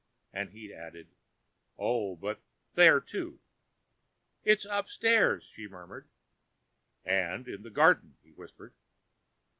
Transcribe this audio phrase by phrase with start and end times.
[0.33, 1.09] And he added,
[1.77, 2.41] "Oh, but
[2.73, 3.39] here too!"
[4.43, 6.09] "It's upstairs," she murmured.
[7.05, 8.73] "And in the garden," he whispered.